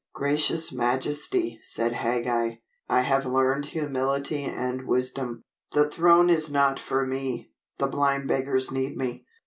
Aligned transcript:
"Gracious 0.15 0.73
majesty," 0.73 1.59
said 1.61 1.93
Hagag, 1.93 2.57
"I 2.89 3.01
have 3.01 3.23
learned 3.23 3.65
humility 3.65 4.43
and 4.45 4.87
wisdom. 4.87 5.43
The 5.73 5.87
throne 5.87 6.31
is 6.31 6.49
not 6.49 6.79
for 6.79 7.05
me. 7.05 7.51
The 7.77 7.85
blind 7.85 8.27
beggars 8.27 8.71
need 8.71 8.97
me. 8.97 9.25